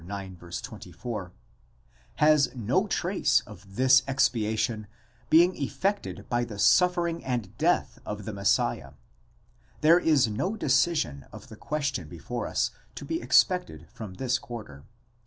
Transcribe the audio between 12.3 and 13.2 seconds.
us to